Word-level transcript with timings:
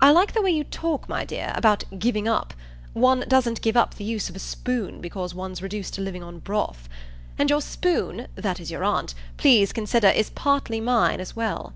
I 0.00 0.12
like 0.12 0.32
the 0.32 0.40
way 0.40 0.50
you 0.50 0.64
talk, 0.64 1.10
my 1.10 1.26
dear, 1.26 1.52
about 1.54 1.84
'giving 1.98 2.26
up'! 2.26 2.54
One 2.94 3.20
doesn't 3.28 3.60
give 3.60 3.76
up 3.76 3.96
the 3.96 4.04
use 4.04 4.30
of 4.30 4.34
a 4.36 4.38
spoon 4.38 5.02
because 5.02 5.34
one's 5.34 5.60
reduced 5.60 5.92
to 5.96 6.00
living 6.00 6.22
on 6.22 6.38
broth. 6.38 6.88
And 7.38 7.50
your 7.50 7.60
spoon, 7.60 8.28
that 8.34 8.60
is 8.60 8.70
your 8.70 8.82
aunt, 8.82 9.12
please 9.36 9.74
consider, 9.74 10.08
is 10.08 10.30
partly 10.30 10.80
mine 10.80 11.20
as 11.20 11.36
well." 11.36 11.74